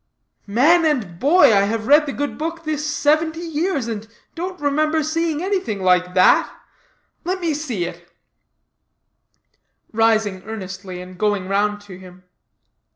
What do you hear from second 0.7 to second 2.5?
and boy, I have read the good